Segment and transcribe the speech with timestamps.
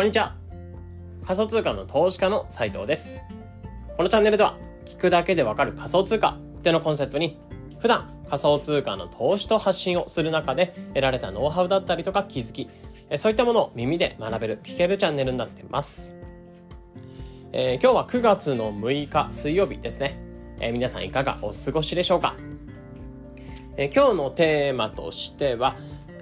[0.00, 0.34] こんにちは。
[1.26, 3.20] 仮想通貨の投資家の斉藤です。
[3.98, 7.38] このチャンネルでは、聞くだけでわかる仮想通貨ってのコンセプトに、
[7.80, 12.70] 普段仮想通貨の投資と発信をする中で得られたノウハウだったりとか気づき、
[13.16, 16.18] そういったものを耳で学べる、聞けるチャンネルになっています。
[17.52, 20.18] えー、今日は9月の6日水曜日ですね。
[20.60, 22.36] えー、皆さんいかがお過ごしでしょうか、
[23.76, 25.76] えー、今日のテーマとしては、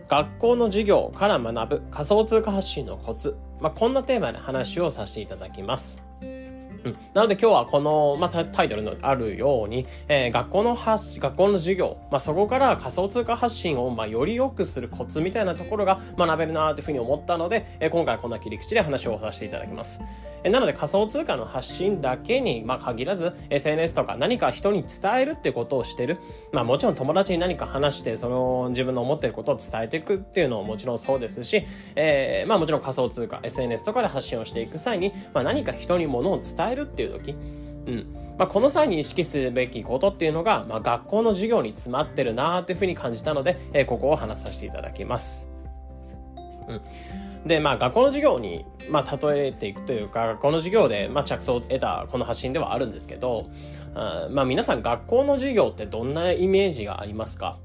[0.08, 3.36] 学校の授業から学ぶ仮想通貨発信のコツ。
[3.61, 6.07] まあ、こんなテーマで話をさせていただきます。
[6.89, 6.97] うん。
[7.15, 20.03] なので今日はこの、まあ、タイトルのあるように、えー、学校の発、学校の授業、まあ、そこから仮想通貨発信を、まあ、より良くするコツみたいなところが学べるなというふうに思ったので、えー、今回はこんな切り口で話をさせていただきます。
[20.45, 26.19] えなので仮想通貨の発信だけに、まあ、限らず SNS とか何か人に伝えるってことをしてる。
[26.53, 31.64] まあもちろん友達に何か話してその自分の思ってることを伝えていくっていうのももちろんそうですし、
[31.97, 37.34] えー、まあもちろん仮想通貨、SNS とかで発信をしていく際に、まあ何か人に物を伝えるっていう時、う
[37.90, 38.06] ん。
[38.38, 45.50] まあ、この際に意識すべきことっていうのが、まあ、学校の授業に詰まってるなーっていうふうに感じたので、えー、ここを話させていただきます。
[46.68, 46.80] うん。
[47.48, 53.46] で、まあ、学校の授業に、まあ、例えていくというか、学校の授業で、まあ、着想を得たこの発信ではあるんですけど、
[53.94, 57.58] あまあ、皆さん学校の授業ってどんなイメージがありますか？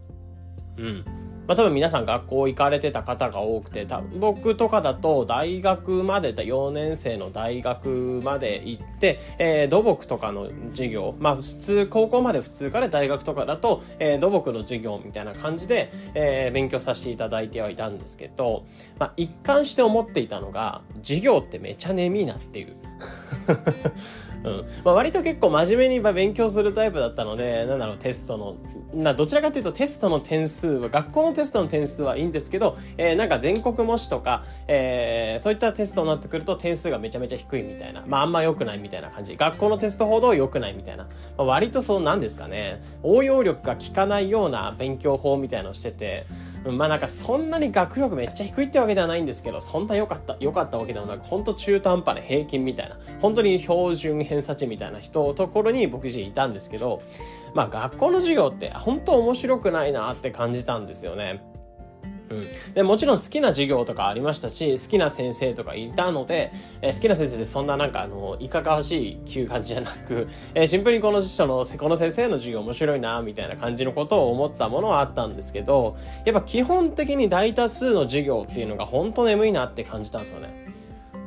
[0.77, 1.05] うん。
[1.47, 3.85] まあ多分皆さん学校行かれてた方が多くて、
[4.19, 18.65] 僕とかだと大学まで、4年生の大学まで行って、えー、土木とかの授業、まあ普通、高校まで普通から大学とかだと、えー、土木の授業みたいな感じで、えー、勉強させていただいてはいたんですけど、
[18.99, 22.75] まあ一貫して思っていたのが、授業ってめちゃ眠いなっていう。
[24.43, 28.55] うんまあ、割と結構真面目に勉強するタイプだったので、なんだろう、テストの、
[28.93, 38.03] な、どちらかというとテストの点数は、学校のテストの点数はいいんですけど、えー、なんか全国模試とか、えー、そういったテストになってくると点数がめちゃめちゃ低いみたいな。
[38.05, 39.35] まああんま良くないみたいな感じ。
[39.37, 41.05] 学校のテストほど良くないみたいな。
[41.37, 42.81] まあ、割とそうなんですかね。
[43.01, 46.25] 応用力が効かないような勉強法みたいなのをしてて、
[46.71, 57.01] まあなんかそんなに学力めっちゃ低いってわけではないんですけど、そんな良かった、良かったわけでもなく、ほんと中途半端で平均みたいな、本当に標準偏差値みたいな人のところに僕自身いたんですけど、
[57.53, 61.43] まあ学校の授業って本当面白くないなって感じたんですよね。
[62.29, 66.51] うん、でもちろん好きな授業とかありましたし好きな先生とかいたので、
[66.81, 75.95] えー、好きな先生ってそんななんかあのいかがわしいっていう感じじゃなく、 えー、シンプルにこの人のこの先生の授業面白いなみたいな感じのことを思ったものはあったんですけど
[76.25, 80.72] やっぱ基本的に大多数の授業っていうのが本当眠いなって感じたんですよね。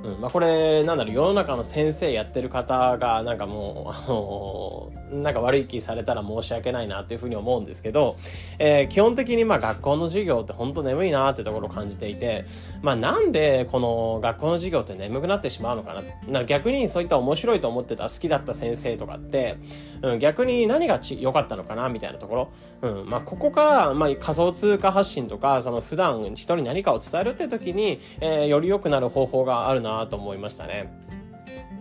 [0.04, 4.92] うんまあ、これなんだろう世の中の先生やってる方がなんかもうあの
[5.22, 8.16] なんか悪い気されたら申し訳ないなっていうふうに思うんですけど、
[8.58, 12.44] えー、基本的にまあ学校の授業って本当眠いなってところを感じていて、
[12.82, 16.40] まあなんでこの学校の授業って眠くなってしまうのかな。
[16.40, 19.58] な逆にそういった面白いと思ってた好きだった先生とかって、
[20.02, 22.48] うん、逆に何が良かったのかなみたいなところ。
[22.82, 30.92] うん、まあここからまあ仮想通貨発信とか、その普段人に何かを伝えるって時に、えー、より良くなる方法があるなと思いましたね。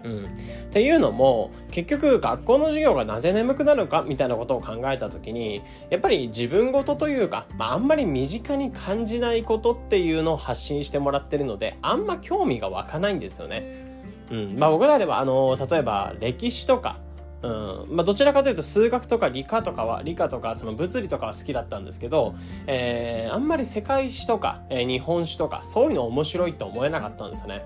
[0.06, 0.26] うん。
[0.26, 0.28] っ
[0.72, 13.86] ていうのも、結局学校の授業がなぜ眠くなるかみたいなことを考えた時に、やっぱり自分事というか、まああんまり身近に感じないことっていうのを発信してもらってるので、あんま興味が湧かないんですよね。
[14.32, 14.56] うん。
[14.60, 17.00] まあ僕であれば、あの、例えば歴史とか、
[17.42, 17.48] う
[17.92, 17.96] ん。
[17.96, 22.34] まあ、どちらかというと数学とか理科とかは、理科とかその物理とかは好きだったんですけど、
[22.66, 27.66] えー、あんまり世界史とか、えー、日本史とか、そういうの面白いと思えなかったんですね。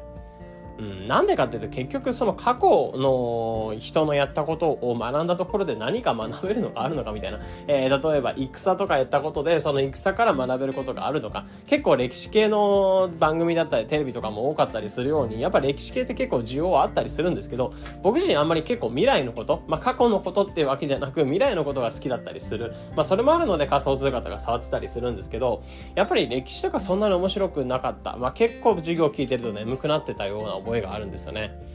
[0.80, 7.40] うん、なんでかっていうと結局その過去の人のやったことを学んだところで何か学べるのかあるのかみたいな。
[7.68, 11.46] えー、例えば戦とかやったことでその戦から学べることがあるのか。
[11.68, 22.74] 結構歴史系の番組だったりテレビとかも多かったりするように、やっぱ歴史系って結構需要はあったりするんですけど、僕自身あんまり結構未来のこと、まあ過去のことってわけじゃなく未来のことが好きだったりする。
[22.96, 25.62] まあそれもあるので仮想通貨とか触ってたりするんですけど、
[25.96, 28.16] やっぱり歴史とかそんなに面白くなかった。
[28.16, 31.70] まあ結構授業聞いてると眠くなってたような覚えがあるんですよね。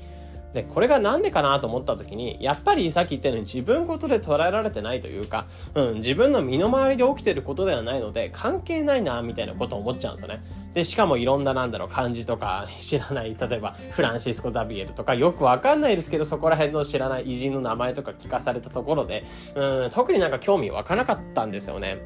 [0.55, 10.45] で、これがなんでかなと思った時に、やっぱりさっき言ったように自分ごとで捉えられてないというか、うん、自分の身の回りで起きてることではないので、関係ないな、みたいなことを思っちゃうんですよね。
[10.73, 19.25] で、しかもいろんななんだろう、漢字とか知らない、例えばフランシスコ・ザビエルとかよくわかんないですけど、そこら辺の知らない偉人の名前とか聞かされたところで、
[19.57, 21.99] うん、特になんか興味湧かなかったんですよね。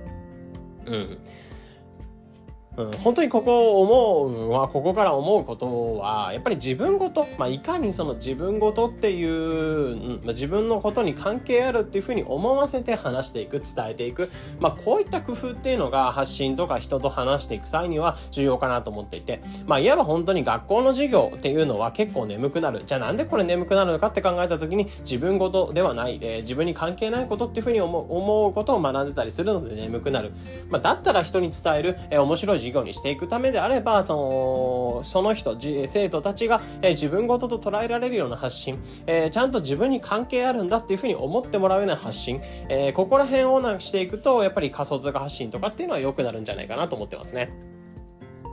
[0.87, 1.19] うん。
[2.79, 14.31] うん、本当にここを思うは、ここから思うことは、やっぱり自分ごと、まあ、いかにその自分ごとっていう、うんまあ、自分のことに関係あるっていうふうに思わせて話していく、伝えていく、
[14.61, 22.83] まあ、こういった工夫っていうのが発信とか人と話していく際には重要かなと思っていて、まあ、いわば本当に学校の授業っていうのは結構眠くなる。
[22.87, 30.33] じゃあなんでこれ眠くなるのかって考えた時に、自分ごとではない、えー、自分に関係ないことっていうふうに思う思うことを学んでたりするので眠くなる。
[30.69, 35.57] まあ、だったら人に伝える、えー、面白い授業にしていくためであれば、その、その人、
[35.87, 47.51] 生徒たちが、え、自分ごとと捉えられるような発信、え、ちゃんと自分に関係あるんだっていうふうに思ってもらうような発信、え、ここら辺をなんしていくと、やっぱり仮想通貨発信とかっていうのは良くなるんじゃないかなと思ってますね。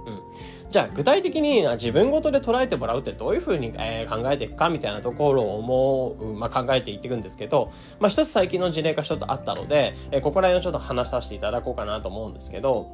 [0.06, 0.22] うん。
[0.70, 12.90] じゃあ具体的に自分ごとで捉えてもらうってどういうふうに、え、考えていくかみたいなところを思う、まあ、考えていっていくんですけど、まあ、一つ最近の事例が一つあったので、え、ここら辺をちょっと話させていただこうかなと思うんですけど、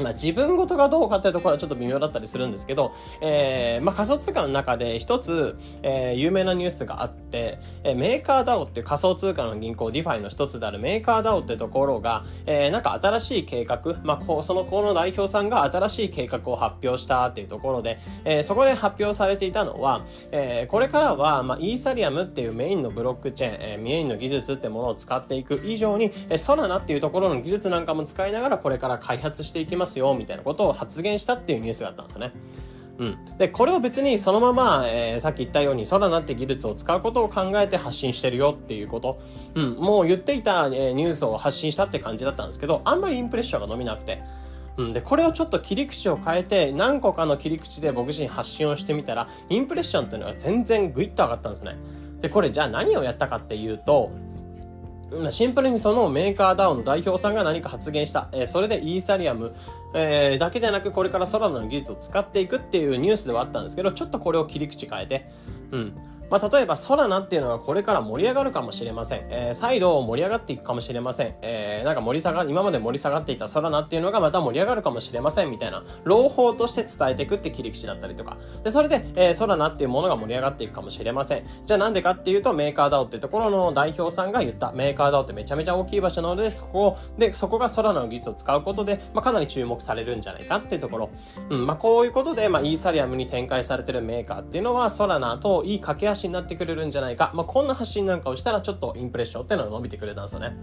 [0.00, 29.85] まあ自分ごとがどうかっていうところはちょっと微妙だったりするんですけど、えー、まあ仮想通貨の中で一つ、えー、有名なニュースがあって、えー、メーカー DAO っていう仮想通貨の銀行、 DeFi の一つであるメーカー DAO ってところが、えー、なんか新しい計画、まあこう、その子の代表さんが新しい計画を発表したっていうところで、えー、そこで発表されていたのは、えー、これからは、まあイーサリアムっていうメインのブロックチェーン、えー、メインの技術ってものを使っていく以上に、えー、ソラナっていうところの技術なんかも使いながらこれから開発していきます。
[29.98, 32.32] よ、みたいなことを発言したっていうニュースがあったんですね。
[32.98, 33.18] うん。
[33.38, 39.18] で、これを別にそのまま、えー、さっき言ったように、ソラナって技術を使うことを考えて発信してるよっていうこと。
[39.54, 39.74] うん。
[39.74, 44.22] もう言っていた、えー、ニュースを発信したって感じだったんですけど、あんまりインプレッションが伸びなくて。
[44.78, 44.92] うん。
[44.92, 51.76] で、これをちょっと切り口を変えて、何個かの切り口で僕自身発信をしてみたら、インプレッションっていうのが全然グイッと上がったんですね。
[52.20, 54.10] で、これじゃあ何をやったかっていうと、
[55.30, 58.28] シンプルにそのメーカーダウンの代表さんが何か発言した。
[58.32, 59.54] えー、それでイーサリアム、
[59.94, 65.26] えー、だけでなくこれからソラナの技術を使っていくっていうニュースではあったんですけど、ちょっとこれを切り口変えて、
[65.70, 65.92] うん。
[66.30, 69.26] まあ、例えば、ソラナっていうのがこれから盛り上がるかもしれません。
[69.30, 71.34] えー、再度盛り上がっていくかもしれません。
[71.42, 78.36] えー、なんか盛り下が、今まで盛り下がっていたソラナっていうのがまた盛り上がるかもしれませんみたいな、朗報として伝えていくって切り口だったりとか。
[78.64, 81.44] で、それで、えー、ソラナっていうものが盛り上がっていくかもしれません。
[81.64, 91.10] じゃあなんでかっていうと、メーカーダオっていうところの代表さんが言った、メーカーダオってめちゃめちゃ大きい場所なので、そこをで、そこがソラナの技術を使うことで、まあ、かなり注目されるんじゃないかっていうところ。
[91.50, 97.30] うん、まあ、こういうことで、まあ、イーサリアムに展開されてるメーカーっていうのは、ソラナといい駆け足になってくれるんじゃないか。
[97.34, 100.56] まあ、こんな発信なんかをしたらちょっとインプレッションっていうのが伸びてくれたんですよね。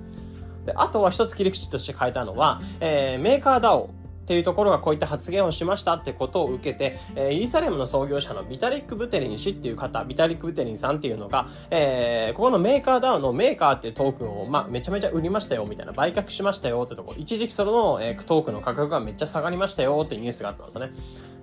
[0.66, 3.90] で、あとは一つ切り口として変えたのは、えー、メーカー DAO
[4.24, 20.94] っていうところがこういった発言をしましたってことを受けて、えー、イーサレムの創業者のビタリック・ブテリン氏っていう方、ビタリック・ブテリンさんっていうのが、えー、ここのメーカーダウンのメーカーっていうトークンを、まあ、めちゃめちゃ売りましたよ、みたいな、売却しましたよってとこ、一時期その、えー、トークンの価格がめっちゃ下がりましたよってニュースがあったんですよね。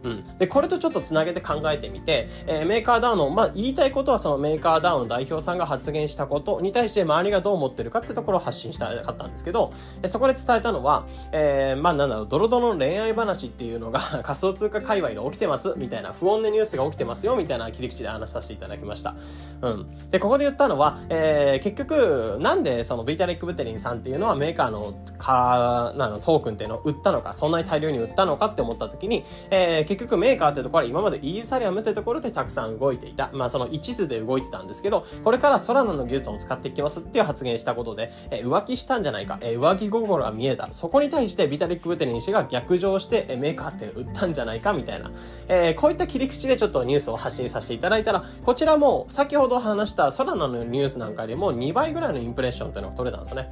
[0.02, 0.38] うん。
[0.38, 19.14] で、これとちょっとつなげて考えてみて、えー、メーカーダウンの、まあ、言いたいことはそのメーカーダウンの代表さんが発言したことに対して周りがどう思ってるかってところを発信したかったんですけど、えそこで伝えたのは、えー、まあ、なんだろう、ドロドロの恋愛話っていうのが 仮想通貨界隈で起きてますみたいな、不穏なニュースが起きてますよみたいな切り口で話させていただきました。
[19.62, 19.87] うん。
[20.11, 33.29] で、ここで言ったのは、えー、結局、なんでそのビータレック・ブテリンさんっていうのはメーカーのか、なの、トークンっていうのを売ったのか、そんなに大量に売ったのかって思った時に、えー、結局メーカーってところは今までイーサリアムってところでたくさん動いていた。
[33.33, 40.71] まあその一途で動いてたんですけど、これからソラナの技術を使っていきますっていう発言したことで、え、浮気したんじゃないか、え、浮気心が見えた。
[40.71, 45.11] そこに対してビタリック・ブテリン氏が逆上して、え、メーカーって売ったんじゃないかみたいな。
[45.49, 53.50] えー、こういった切り口でちょっとニュースを発信させていただいたら、こちらも先ほど話したソラナのニュースなんかよりも2倍ぐらいのインプレッションっていうのが取れたんですね。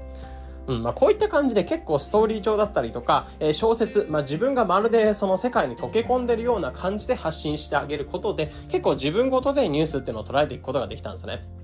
[0.68, 11.57] うん、まあ、こういった感じで結構ストーリー調だったりとか、えー、小説、まあ、自分がまるでその世界に溶け込んでるような感じで発信してあげることで、結構自分ごとでニュースっていうのを捉えていくことができたんですよね。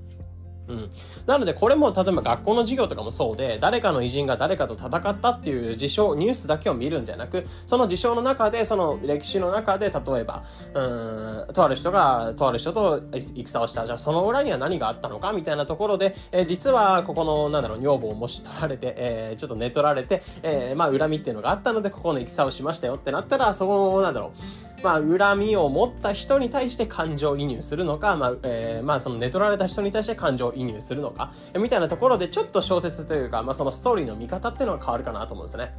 [0.69, 0.91] うん。
[1.27, 10.43] なので、これも、例えば学校の授業とかもそうで、誰かの偉人が誰かと戦ったっていう事象、ニュースだけを見るんじゃなく、その事象の中で、その歴史の中で、例えば、
[10.73, 13.85] うん、とある人が、とある人と戦をした。
[13.85, 35.75] じゃあ、その裏には何があったのかみたいなところで、えー、実は、ここの、なんだろう、女房をもし取られて、えー、ちょっと寝取られて、えー、まあ、恨みっていうのがあったので、ここの戦をしましたよってなったら、そこの、なんだろう、まあ、恨みを持った人に対して感情移入するのか、まあ、えー、まあ、その寝取られた人に対して感情移入するのか、みたいなところでちょっと小説というか、まあ、そのストーリーの見方っていうのが変わるかなと思うんですね。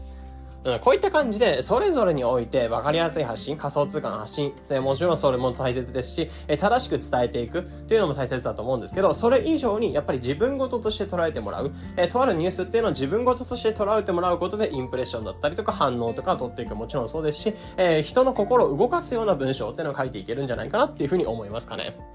[0.82, 22.15] こういった感じで、それぞれにおいて分かりやすい発信、仮想通貨の発信、もちろんそれも大切ですし、正しく伝えていくっていうのも大切だと思うんですけど、それ以上にやっぱり自分事として捉えてもらう、えとあるニュースっていうのは自分事として捉えてもらうことでインプレッションだったりとか反応とか取っていくもちろんそうですし、え、人の心を動かすような文章っていうのを書いていけるんじゃないかなっていうふうに思いますかね。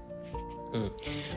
[0.73, 0.91] うん。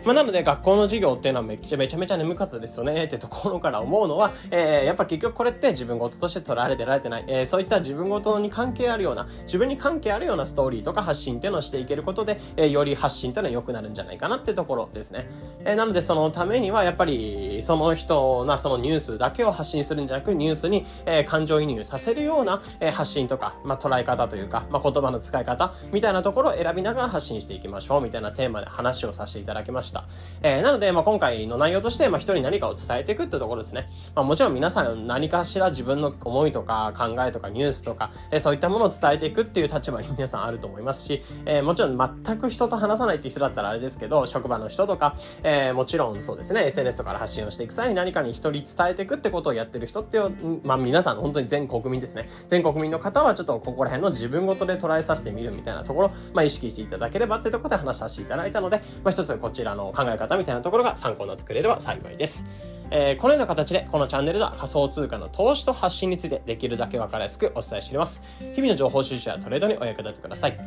[0.05, 15.29] まあ、なので、学校の授業っていうのはめちゃめちゃめちゃ眠かったですよね、ってところから思うのは、えー、やっぱ結局これって自分事として捉えられてられてない、えー、そういった自分事に関係あるような、自分に関係あるようなストーリーとか発信っていうのをしていけることで、えー、より発信っていうのは良くなるんじゃないかなってところですね。
[15.65, 30.05] えー、なので、そのためには、やっぱり、その人な、そのニュースだけを発信するんじゃなく、ニュースに、えー、感情移入させるような、えー、発信とか、まあ、捉え方というか、まあ、言葉の使い方、みたいなところを選びながら発信していきましょう、みたいなテーマで話をささせていただきました。。
[30.43, 33.89] えー、なので、まあ、今回の内容として、まあ、人に何かを伝えていくってところですね。
[34.15, 50.21] まあ、もちろん皆さん何かしら自分の思いとか考えとかニュースとか、えー、そういったものを伝えていくっていう立場に皆さんあると思いますし、えー、もちろん全く人と話さないっていう人だったらあれですけど、職場の人とか、えー、もちろんそうですね、SNS とかで発信をしていく際に何かに人伝えていくってことをやってる人って、
[50.63, 52.29] まあ、皆さん本当に全国民ですね。
[52.47, 62.47] 全国民の方はちょっとここら辺の自分ごとで捉えさせてみるみたいなところ、まあ、意識していただければってところで話させていただいたので、ま、一つこちらの考え方みたいなところが参考になってくれれば幸いです。
[62.91, 68.23] えー、このような形でこのチャンネルでは仮想通貨の投資と発信についてできるだけ分かりやすくお伝えしています。
[68.55, 70.59] 日々の情報収集やトレードにお役立てください。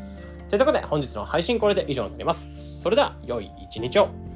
[0.50, 2.82] ということで本日の配信これで以上になります。
[2.82, 4.27] それでは良い一日を。